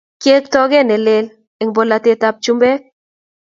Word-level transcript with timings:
Kiek 0.21 0.45
toket 0.53 0.85
ne 0.87 0.97
lel 1.05 1.25
eng 1.61 1.71
polatet 1.75 2.21
ab 2.27 2.35
chumbek 2.43 2.81